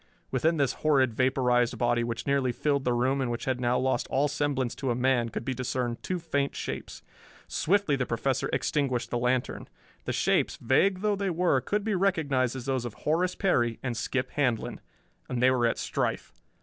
Within 0.31 0.57
this 0.57 0.73
horrid 0.81 1.13
vaporized 1.13 1.77
body, 1.77 2.03
which 2.03 2.25
nearly 2.25 2.51
filled 2.51 2.85
the 2.85 2.93
room 2.93 3.21
and 3.21 3.29
which 3.29 3.45
had 3.45 3.61
now 3.61 3.77
lost 3.77 4.07
all 4.09 4.27
semblance 4.27 4.73
to 4.73 4.89
a 4.89 4.95
man, 4.95 5.29
could 5.29 5.45
be 5.45 5.53
discerned 5.53 6.01
two 6.01 6.17
faint 6.17 6.55
shapes. 6.55 7.03
Swiftly 7.47 7.95
the 7.95 8.07
Professor 8.07 8.49
extinguished 8.51 9.11
the 9.11 9.19
lantern. 9.19 9.67
The 10.05 10.13
shapes, 10.13 10.55
vague 10.57 11.01
though 11.01 11.15
they 11.15 11.29
were, 11.29 11.61
could 11.61 11.83
be 11.83 11.93
recognized 11.93 12.55
as 12.55 12.65
those 12.65 12.83
of 12.83 12.95
Horace 12.95 13.35
Perry 13.35 13.77
and 13.83 13.95
Skip 13.95 14.31
Handlon. 14.31 14.81
And 15.29 15.39
they 15.39 15.51
were 15.51 15.67
at 15.67 15.77
strife! 15.77 16.33